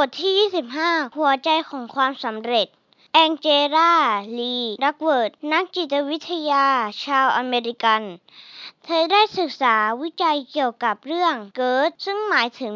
[0.00, 0.34] บทที่
[0.72, 2.66] 25 หัวใจของความสำเร็จ
[3.14, 3.46] แองเจ
[3.76, 3.92] ลา
[4.38, 6.66] ลีดักเวิร์ด นักจิตวิทยา
[7.04, 8.02] ชาวอเมริกัน
[8.84, 12.74] เธอได้ศึกษาวิจัยเกี่ยวกับเรื่อง Grit ซึ่งหมายถึง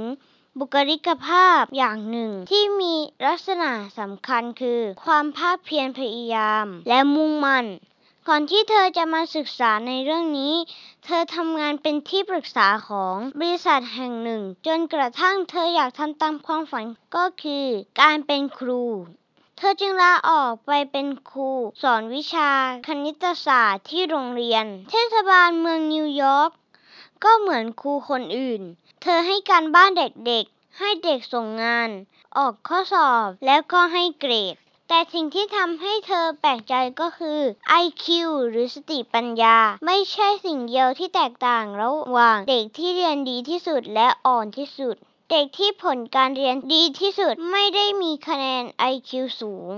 [0.59, 2.95] บุคลิกภาพอย่างหนึ่งที่มี
[3.27, 7.67] ลักษณะสำคัญคือ ความภาคเพียรพยายาม และมุ่งมั่น
[8.29, 10.55] ก่อนที่เธอจะมาศึกษาในเรื่องนี้
[11.05, 16.85] เธอทำงานเป็นที่ปรึกษาของบริษัทแห่งหนึ่ง จนกระทั่งเธออยากทำตามความฝัน
[17.17, 17.67] ก็คือ
[18.01, 18.83] การเป็นครู
[19.57, 21.51] เธอจึงลาออกไปเป็นครู
[21.83, 22.51] สอนวิชา
[22.87, 26.51] คณิตศาสตร์ที่โรงเรียน เทศบาลเมืองนิวยอร์ก
[27.25, 28.63] ก็เหมือนครูคนอื่น
[29.03, 31.91] เธอให้การบ้านเด็กๆ ให้เด็กส่งงาน
[32.37, 34.57] ออกข้อสอบแล้วก็ให้เกรด
[34.93, 37.41] แต่สิ่งที่ทำให้เธอแปลกใจก็คือ
[37.83, 38.05] IQ
[38.49, 44.97] หรือสติปัญญา ไม่ใช่สิ่งเดียวที่แตกต่างระหว่างเด็กที่เรียนดีที่สุดและอ่อนที่สุด
[45.31, 49.71] เด็กที่ผลการเรียนดีที่สุดไม่ได้มีคะแนน IQ สูง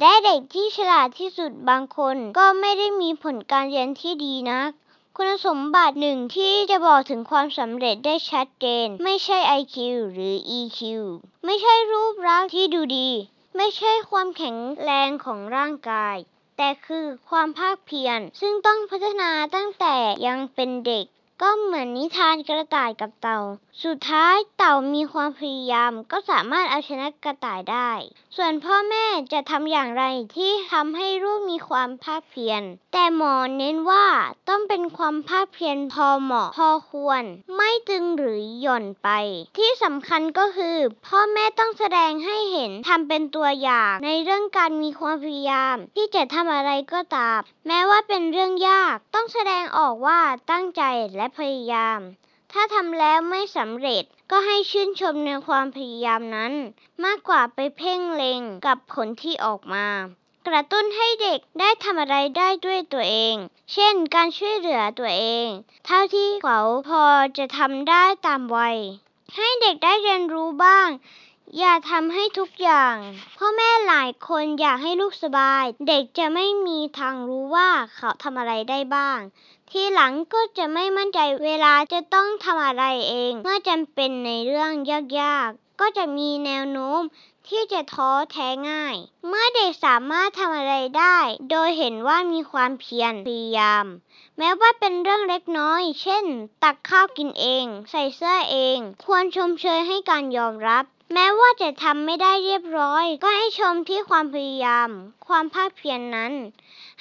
[0.00, 4.70] และเด็กที่ฉลาดที่สุดบางคนก็ไม่ได้มีผลการเรียนที่ดีนัก
[5.16, 9.76] คุณสมบัติหนึ่งที่จะบอกถึงความสำเร็จได้ชัดเจน ไม่ใช่ IQ
[10.12, 10.80] หรือ EQ
[11.44, 13.10] ไม่ใช่รูปลักษณ์ที่ดูดี
[13.60, 16.16] ไม่ใช่ความแข็งแรงของร่างกาย
[16.56, 21.06] แต่คือความภาคเพียร ซึ่งต้องพัฒนาตั้งแต่ยังเป็นเด็ก
[21.42, 23.40] ก็เหมือนนิทานกระต่ายกับเต่า
[23.84, 27.90] สุดท้ายเต่ามีความพยายามก็สามารถเอาชนะกระต่ายได้
[28.36, 30.04] ส่วนพ่อแม่จะทำอย่างไร
[30.36, 34.06] ที่ทำให้ลูกมีความภาคเพียร แต่หมอเน้นว่า
[34.48, 37.22] ต้องเป็นความภาคเพียรพอเหมาะพอควร
[37.56, 39.08] ไม่ตึงหรือหย่อนไป
[39.58, 50.20] ที่สำคัญก็คือ พ่อแม่ต้องแสดงให้เห็นทำเป็นตัวอย่าง ในเรื่องการมีความพยายาม ที่จะทำอะไรก็ตาม แม้ว่าเป็นเรื่องยาก ต้องแสดงออกว่า
[50.50, 50.82] ตั้งใจ
[51.16, 52.00] และพยายาม
[52.52, 56.52] ถ้าทำแล้วไม่สำเร็จก็ให้ชื่นชมในความพยายามนั้น
[57.04, 59.86] มากกว่าไปเพ่งเล็งกับผลที่ออกมา
[60.46, 63.36] กระตุ้นให้เด็กได้ทำอะไรได้ด้วยตัวเอง
[63.72, 65.48] เช่น การช่วยเหลือตัวเอง
[65.86, 67.04] เท่าที่เขาพอ
[67.38, 68.76] จะทำได้ตามวัย
[69.36, 70.88] ให้เด็กได้เรียนรู้บ้าง
[71.58, 72.94] อย่าทำให้ทุกอย่าง
[73.38, 79.18] พ่อแม่หลายคนอยากให้ลูกสบาย เด็กจะไม่มีทางรู้ว่าเขาทำอะไรได้บ้าง
[79.70, 84.72] ทีหลังก็จะไม่มั่นใจเวลาจะต้องทำอะไรเอง เมื่อจำเป็นในเรื่อง
[85.20, 87.00] ยากๆ ก็จะมีแนวโน้ม
[87.50, 91.18] ที่จะท้อแท้ง่าย เมื่อเด็กสามารถทำอะไรได้
[91.50, 93.86] โดยเห็นว่ามีความเพียรพยายาม
[94.38, 96.24] แม้ว่าเป็นเรื่องเล็กน้อย เช่น
[96.62, 104.90] ตักข้าวกินเอง ใส่เสื้อเอง ควรชมเชยให้การยอมรับ แม้ว่าจะทำไม่ได้เรียบร้อย ก็ให้ชมที่ความพยายาม
[105.26, 106.32] ความภาคเพียรนนั้น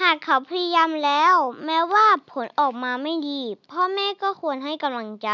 [0.01, 1.35] หากเขาพยายามแล้ว
[1.65, 3.41] แม้ว่าผลออกมาไม่ดี
[3.71, 5.29] พ่อแม่ก็ควรให้กำลังใจ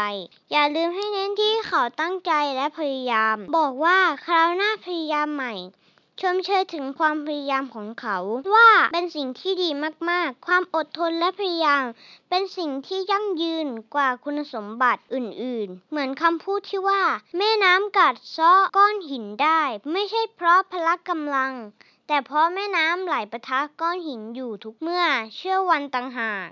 [0.50, 5.54] อย่าลืมให้เน้นที่เขาตั้งใจและพยายาม บอกว่าคราวหน้าพยายามใหม่
[6.20, 8.18] ชมเชยถึงความพยายามของเขา
[8.54, 9.70] ว่าเป็นสิ่งที่ดี
[10.10, 11.84] มากๆ ความอดทนและพยายาม
[12.30, 17.02] เป็นสิ่งที่ยั่งยืนกว่าคุณสมบัติอื่นๆ เหมือนคำพูดที่ว่า
[17.36, 21.52] แม่น้ำกัดเซาะก้อนหินได้ ไม่ใช่เพราะพละกำลัง
[22.08, 25.04] แต่เพราะแม่น้ำไหลปะทะก้อนหินอยู่ทุกเมื่อ
[25.36, 26.48] เชื่อวันต่างหาก